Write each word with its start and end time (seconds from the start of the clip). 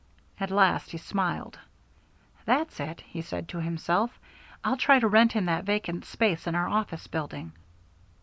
At 0.39 0.49
last 0.49 0.89
he 0.89 0.97
smiled. 0.97 1.59
"That's 2.45 2.79
it," 2.79 3.01
he 3.01 3.21
said 3.21 3.47
to 3.49 3.61
himself, 3.61 4.17
"I'll 4.63 4.75
try 4.75 4.97
to 4.97 5.07
rent 5.07 5.33
him 5.33 5.45
that 5.45 5.63
vacant 5.63 6.05
suite 6.05 6.47
in 6.47 6.55
our 6.55 6.67
office 6.67 7.05
building." 7.05 7.51